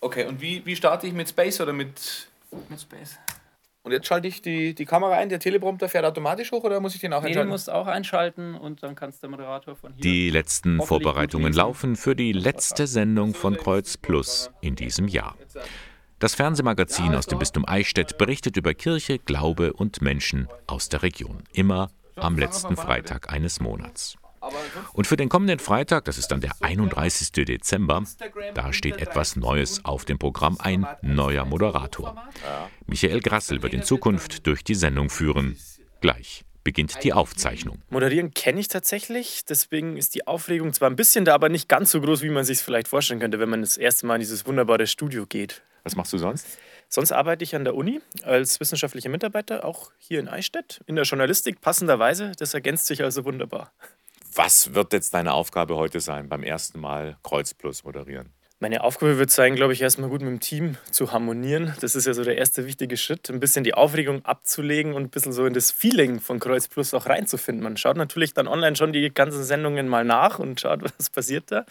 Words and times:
Okay, 0.00 0.26
und 0.26 0.40
wie, 0.40 0.64
wie 0.64 0.76
starte 0.76 1.06
ich 1.06 1.12
mit 1.12 1.28
Space 1.28 1.60
oder 1.60 1.72
mit. 1.72 2.28
Mit 2.68 2.80
Space. 2.80 3.18
Und 3.82 3.92
jetzt 3.92 4.08
schalte 4.08 4.26
ich 4.26 4.42
die, 4.42 4.74
die 4.74 4.84
Kamera 4.84 5.14
ein, 5.14 5.28
der 5.28 5.38
Teleprompter 5.38 5.88
fährt 5.88 6.04
automatisch 6.04 6.50
hoch 6.50 6.64
oder 6.64 6.80
muss 6.80 6.94
ich 6.96 7.00
den 7.00 7.12
auch 7.12 7.22
Nee, 7.22 7.28
einschalten? 7.28 7.50
musst 7.50 7.70
auch 7.70 7.86
einschalten 7.86 8.56
und 8.56 8.82
dann 8.82 8.96
kannst 8.96 9.22
der 9.22 9.30
Moderator 9.30 9.76
von 9.76 9.92
hier. 9.94 10.02
Die 10.02 10.30
letzten 10.30 10.82
Vorbereitungen 10.82 11.52
laufen 11.52 11.94
für 11.94 12.16
die 12.16 12.32
letzte 12.32 12.88
Sendung 12.88 13.32
von 13.32 13.56
Kreuz 13.56 13.96
Plus 13.96 14.50
in 14.60 14.74
diesem 14.74 15.06
Jahr. 15.06 15.36
Das 16.18 16.34
Fernsehmagazin 16.34 17.14
aus 17.14 17.26
dem 17.26 17.38
Bistum 17.38 17.64
Eichstätt 17.64 18.18
berichtet 18.18 18.56
über 18.56 18.74
Kirche, 18.74 19.18
Glaube 19.20 19.72
und 19.72 20.02
Menschen 20.02 20.48
aus 20.66 20.88
der 20.88 21.02
Region. 21.04 21.44
Immer 21.52 21.90
am 22.16 22.36
letzten 22.38 22.76
Freitag 22.76 23.32
eines 23.32 23.60
Monats. 23.60 24.16
Und 24.92 25.06
für 25.06 25.16
den 25.16 25.28
kommenden 25.28 25.58
Freitag, 25.58 26.04
das 26.04 26.18
ist 26.18 26.28
dann 26.28 26.40
der 26.40 26.52
31. 26.60 27.32
Dezember, 27.32 28.04
da 28.54 28.72
steht 28.72 28.98
etwas 28.98 29.36
Neues 29.36 29.84
auf 29.84 30.04
dem 30.04 30.18
Programm, 30.18 30.56
ein 30.58 30.86
neuer 31.02 31.44
Moderator. 31.44 32.16
Michael 32.86 33.20
Grassel 33.20 33.62
wird 33.62 33.74
in 33.74 33.82
Zukunft 33.82 34.46
durch 34.46 34.64
die 34.64 34.74
Sendung 34.74 35.10
führen. 35.10 35.56
Gleich 36.00 36.44
beginnt 36.66 37.04
die 37.04 37.12
Aufzeichnung. 37.12 37.80
Moderieren 37.90 38.34
kenne 38.34 38.58
ich 38.58 38.66
tatsächlich, 38.66 39.44
deswegen 39.44 39.96
ist 39.96 40.16
die 40.16 40.26
Aufregung 40.26 40.72
zwar 40.72 40.90
ein 40.90 40.96
bisschen 40.96 41.24
da, 41.24 41.32
aber 41.32 41.48
nicht 41.48 41.68
ganz 41.68 41.92
so 41.92 42.00
groß, 42.00 42.22
wie 42.22 42.28
man 42.28 42.44
sich 42.44 42.58
es 42.58 42.64
vielleicht 42.64 42.88
vorstellen 42.88 43.20
könnte, 43.20 43.38
wenn 43.38 43.48
man 43.48 43.60
das 43.60 43.76
erste 43.76 44.04
Mal 44.04 44.16
in 44.16 44.20
dieses 44.20 44.46
wunderbare 44.46 44.88
Studio 44.88 45.26
geht. 45.26 45.62
Was 45.84 45.94
machst 45.94 46.12
du 46.12 46.18
sonst? 46.18 46.58
Sonst 46.88 47.12
arbeite 47.12 47.44
ich 47.44 47.54
an 47.54 47.62
der 47.62 47.76
Uni 47.76 48.00
als 48.24 48.58
wissenschaftlicher 48.58 49.08
Mitarbeiter, 49.08 49.64
auch 49.64 49.92
hier 49.98 50.18
in 50.18 50.26
Eichstätt, 50.26 50.80
in 50.86 50.96
der 50.96 51.04
Journalistik, 51.04 51.60
passenderweise. 51.60 52.32
Das 52.36 52.52
ergänzt 52.52 52.86
sich 52.86 53.04
also 53.04 53.24
wunderbar. 53.24 53.72
Was 54.36 54.74
wird 54.74 54.92
jetzt 54.92 55.14
deine 55.14 55.32
Aufgabe 55.32 55.76
heute 55.76 55.98
sein, 55.98 56.28
beim 56.28 56.42
ersten 56.42 56.78
Mal 56.78 57.16
Kreuz 57.22 57.54
Plus 57.54 57.84
moderieren? 57.84 58.34
Meine 58.60 58.84
Aufgabe 58.84 59.16
wird 59.16 59.30
sein, 59.30 59.56
glaube 59.56 59.72
ich, 59.72 59.80
erstmal 59.80 60.10
gut 60.10 60.20
mit 60.20 60.28
dem 60.28 60.40
Team 60.40 60.76
zu 60.90 61.10
harmonieren. 61.10 61.74
Das 61.80 61.94
ist 61.94 62.06
ja 62.06 62.12
so 62.12 62.22
der 62.22 62.36
erste 62.36 62.66
wichtige 62.66 62.98
Schritt, 62.98 63.30
ein 63.30 63.40
bisschen 63.40 63.64
die 63.64 63.72
Aufregung 63.72 64.26
abzulegen 64.26 64.92
und 64.92 65.04
ein 65.04 65.08
bisschen 65.08 65.32
so 65.32 65.46
in 65.46 65.54
das 65.54 65.70
Feeling 65.70 66.20
von 66.20 66.38
Kreuz 66.38 66.68
Plus 66.68 66.92
auch 66.92 67.06
reinzufinden. 67.06 67.64
Man 67.64 67.78
schaut 67.78 67.96
natürlich 67.96 68.34
dann 68.34 68.46
online 68.46 68.76
schon 68.76 68.92
die 68.92 69.08
ganzen 69.08 69.42
Sendungen 69.42 69.88
mal 69.88 70.04
nach 70.04 70.38
und 70.38 70.60
schaut, 70.60 70.82
was 70.98 71.08
passiert 71.08 71.50
da. 71.50 71.64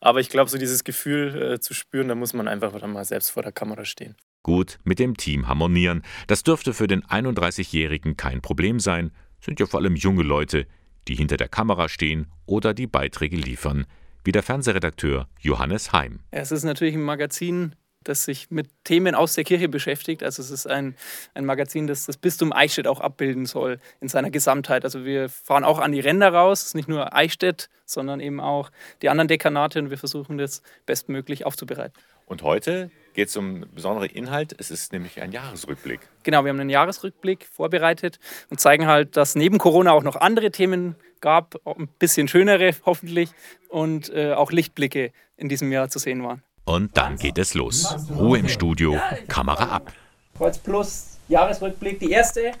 Aber 0.00 0.20
ich 0.20 0.28
glaube, 0.28 0.48
so 0.48 0.56
dieses 0.56 0.84
Gefühl 0.84 1.54
äh, 1.54 1.60
zu 1.60 1.74
spüren, 1.74 2.06
da 2.06 2.14
muss 2.14 2.32
man 2.32 2.46
einfach 2.46 2.78
dann 2.78 2.92
mal 2.92 3.04
selbst 3.04 3.30
vor 3.30 3.42
der 3.42 3.50
Kamera 3.50 3.84
stehen. 3.84 4.14
Gut 4.44 4.78
mit 4.84 5.00
dem 5.00 5.16
Team 5.16 5.48
harmonieren. 5.48 6.04
Das 6.28 6.44
dürfte 6.44 6.74
für 6.74 6.86
den 6.86 7.02
31-Jährigen 7.02 8.16
kein 8.16 8.40
Problem 8.40 8.78
sein. 8.78 9.10
Sind 9.40 9.58
ja 9.58 9.66
vor 9.66 9.80
allem 9.80 9.96
junge 9.96 10.22
Leute, 10.22 10.68
die 11.08 11.14
hinter 11.14 11.36
der 11.36 11.48
Kamera 11.48 11.88
stehen 11.88 12.26
oder 12.46 12.74
die 12.74 12.86
Beiträge 12.86 13.36
liefern, 13.36 13.86
wie 14.24 14.32
der 14.32 14.42
Fernsehredakteur 14.42 15.28
Johannes 15.40 15.92
Heim. 15.92 16.20
Es 16.30 16.50
ist 16.50 16.64
natürlich 16.64 16.94
ein 16.94 17.02
Magazin, 17.02 17.74
das 18.04 18.24
sich 18.24 18.50
mit 18.50 18.68
Themen 18.84 19.14
aus 19.14 19.34
der 19.34 19.44
Kirche 19.44 19.68
beschäftigt. 19.68 20.22
Also 20.22 20.42
es 20.42 20.50
ist 20.50 20.66
ein, 20.66 20.94
ein 21.34 21.44
Magazin, 21.44 21.86
das 21.86 22.06
das 22.06 22.16
Bistum 22.16 22.52
Eichstätt 22.52 22.86
auch 22.86 23.00
abbilden 23.00 23.46
soll 23.46 23.80
in 24.00 24.08
seiner 24.08 24.30
Gesamtheit. 24.30 24.84
Also 24.84 25.04
wir 25.04 25.28
fahren 25.28 25.64
auch 25.64 25.78
an 25.78 25.92
die 25.92 26.00
Ränder 26.00 26.32
raus. 26.32 26.60
Es 26.60 26.66
ist 26.68 26.74
nicht 26.74 26.88
nur 26.88 27.14
Eichstätt, 27.14 27.68
sondern 27.86 28.20
eben 28.20 28.40
auch 28.40 28.70
die 29.02 29.08
anderen 29.08 29.28
Dekanate 29.28 29.78
und 29.78 29.90
wir 29.90 29.98
versuchen 29.98 30.38
das 30.38 30.62
bestmöglich 30.86 31.46
aufzubereiten. 31.46 31.94
Und 32.26 32.42
heute 32.42 32.90
geht 33.14 33.28
es 33.28 33.36
um 33.36 33.64
besondere 33.74 34.06
Inhalt. 34.06 34.54
Es 34.58 34.70
ist 34.70 34.92
nämlich 34.92 35.22
ein 35.22 35.32
Jahresrückblick. 35.32 36.00
Genau, 36.24 36.44
wir 36.44 36.50
haben 36.50 36.60
einen 36.60 36.70
Jahresrückblick 36.70 37.46
vorbereitet 37.46 38.18
und 38.50 38.60
zeigen 38.60 38.86
halt, 38.86 39.16
dass 39.16 39.34
neben 39.34 39.58
Corona 39.58 39.92
auch 39.92 40.02
noch 40.02 40.16
andere 40.16 40.50
Themen 40.50 40.96
gab, 41.20 41.54
ein 41.64 41.88
bisschen 41.98 42.28
schönere 42.28 42.72
hoffentlich 42.84 43.30
und 43.68 44.12
äh, 44.12 44.34
auch 44.34 44.52
Lichtblicke 44.52 45.12
in 45.36 45.48
diesem 45.48 45.72
Jahr 45.72 45.88
zu 45.88 45.98
sehen 45.98 46.22
waren. 46.22 46.42
Und 46.64 46.96
dann 46.96 47.16
geht 47.16 47.38
es 47.38 47.54
los. 47.54 47.96
Ruhe 48.14 48.38
im 48.38 48.48
Studio, 48.48 49.00
Kamera 49.28 49.64
ab. 49.64 49.92
Kreuz 50.36 50.58
Plus, 50.58 51.18
Jahresrückblick, 51.28 52.00
die 52.00 52.10
erste. 52.10 52.52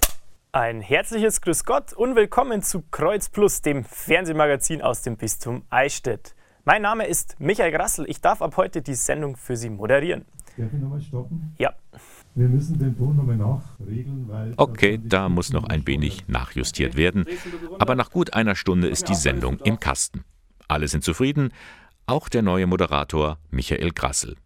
Ein 0.52 0.80
herzliches 0.80 1.40
Grüß 1.40 1.64
Gott 1.64 1.92
und 1.92 2.14
willkommen 2.14 2.62
zu 2.62 2.84
Kreuz 2.90 3.28
Plus, 3.28 3.60
dem 3.60 3.84
Fernsehmagazin 3.84 4.82
aus 4.82 5.02
dem 5.02 5.16
Bistum 5.16 5.64
Eichstätt. 5.68 6.34
Mein 6.64 6.82
Name 6.82 7.06
ist 7.06 7.36
Michael 7.38 7.72
Grassel. 7.72 8.08
Ich 8.08 8.20
darf 8.20 8.40
ab 8.40 8.56
heute 8.56 8.80
die 8.80 8.94
Sendung 8.94 9.36
für 9.36 9.56
Sie 9.56 9.68
moderieren. 9.68 10.24
Darf 10.56 10.72
ich 10.72 10.80
nochmal 10.80 11.00
stoppen? 11.00 11.54
Ja, 11.58 11.74
Wir 12.36 12.48
müssen 12.48 12.78
den 12.78 12.96
Ton 12.96 13.16
nochmal 13.16 13.36
nachregeln, 13.36 14.28
weil. 14.28 14.54
Okay, 14.56 15.00
da 15.02 15.28
muss 15.28 15.52
noch 15.52 15.64
ein 15.64 15.86
wenig 15.86 16.28
nachjustiert 16.28 16.96
werden. 16.96 17.26
Aber 17.78 17.96
nach 17.96 18.10
gut 18.10 18.34
einer 18.34 18.54
Stunde 18.54 18.88
ist 18.88 19.08
die 19.08 19.14
Sendung 19.14 19.58
im 19.60 19.80
Kasten. 19.80 20.24
Alle 20.68 20.86
sind 20.88 21.02
zufrieden, 21.02 21.52
auch 22.06 22.28
der 22.28 22.42
neue 22.42 22.66
Moderator 22.66 23.38
Michael 23.50 23.90
Grassel. 23.90 24.36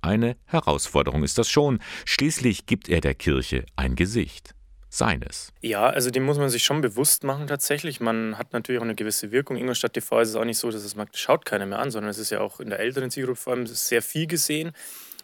Eine 0.00 0.36
Herausforderung 0.44 1.24
ist 1.24 1.38
das 1.38 1.50
schon. 1.50 1.80
Schließlich 2.04 2.66
gibt 2.66 2.88
er 2.88 3.00
der 3.00 3.14
Kirche 3.14 3.64
ein 3.76 3.96
Gesicht. 3.96 4.54
Seines. 4.90 5.52
Ja, 5.60 5.86
also 5.86 6.10
dem 6.10 6.24
muss 6.24 6.38
man 6.38 6.48
sich 6.48 6.64
schon 6.64 6.80
bewusst 6.80 7.22
machen 7.22 7.46
tatsächlich. 7.46 8.00
Man 8.00 8.38
hat 8.38 8.54
natürlich 8.54 8.80
auch 8.80 8.84
eine 8.84 8.94
gewisse 8.94 9.30
Wirkung. 9.32 9.58
Ingolstadt 9.58 9.92
TV 9.92 10.20
ist 10.20 10.30
es 10.30 10.34
auch 10.34 10.46
nicht 10.46 10.56
so, 10.56 10.70
dass 10.70 10.82
es 10.82 10.96
mag, 10.96 11.10
schaut 11.12 11.44
keiner 11.44 11.66
mehr 11.66 11.78
an, 11.78 11.90
sondern 11.90 12.08
es 12.10 12.16
ist 12.16 12.30
ja 12.30 12.40
auch 12.40 12.58
in 12.58 12.70
der 12.70 12.80
älteren 12.80 13.10
Zielgruppe 13.10 13.38
vor 13.38 13.52
allem 13.52 13.66
sehr 13.66 14.00
viel 14.00 14.26
gesehen. 14.26 14.72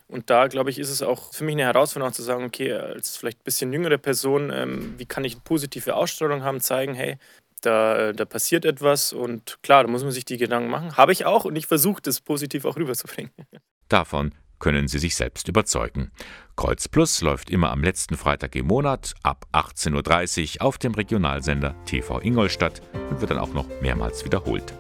Und 0.07 0.31
da, 0.31 0.49
glaube 0.49 0.71
ich, 0.71 0.79
ist 0.79 0.91
es 0.91 1.03
auch 1.03 1.33
für 1.33 1.45
mich 1.45 1.55
eine 1.55 1.65
Herausforderung 1.65 2.13
zu 2.13 2.23
sagen, 2.23 2.45
okay, 2.45 2.73
als 2.73 3.17
vielleicht 3.17 3.41
ein 3.41 3.45
bisschen 3.45 3.73
jüngere 3.73 3.99
Person, 3.99 4.51
ähm, 4.51 4.95
wie 4.99 5.07
kann 5.07 5.25
ich 5.25 5.33
eine 5.35 5.43
positive 5.43 5.95
Ausstrahlung 5.97 6.45
haben, 6.45 6.61
zeigen, 6.61 6.95
hey, 6.95 7.17
da, 7.63 7.97
äh, 7.97 8.13
da 8.13 8.25
passiert 8.25 8.65
etwas 8.65 9.13
und 9.13 9.59
klar, 9.63 9.85
da 9.85 9.91
muss 9.91 10.03
man 10.03 10.13
sich 10.13 10.25
die 10.25 10.37
Gedanken 10.37 10.69
machen. 10.69 10.97
Habe 10.97 11.13
ich 11.13 11.25
auch 11.25 11.45
und 11.45 11.57
ich 11.57 11.67
versuche 11.67 12.03
das 12.03 12.21
positiv 12.21 12.65
auch 12.65 12.77
rüberzubringen. 12.77 13.33
Davon 13.89 14.35
können 14.59 14.89
Sie 14.89 14.99
sich 14.99 15.17
selbst 15.17 15.49
überzeugen. 15.49 16.11
Kreuz 16.57 16.89
Plus 16.89 17.21
läuft 17.21 17.51
immer 17.51 17.71
am 17.71 17.83
letzten 17.83 18.17
Freitag 18.17 18.55
im 18.57 18.67
Monat 18.67 19.15
ab 19.23 19.47
18.30 19.53 20.57
Uhr 20.57 20.67
auf 20.67 20.79
dem 20.79 20.95
Regionalsender 20.95 21.75
TV 21.85 22.21
Ingolstadt 22.21 22.81
und 23.11 23.21
wird 23.21 23.31
dann 23.31 23.39
auch 23.39 23.53
noch 23.53 23.67
mehrmals 23.83 24.25
wiederholt. 24.25 24.73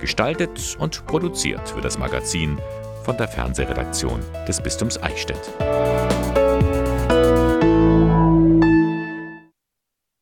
Gestaltet 0.00 0.76
und 0.78 1.06
produziert 1.06 1.74
wird 1.74 1.84
das 1.84 1.98
Magazin 1.98 2.58
von 3.06 3.16
der 3.16 3.28
Fernsehredaktion 3.28 4.20
des 4.48 4.60
Bistums 4.60 5.00
Eichstätt. 5.00 5.38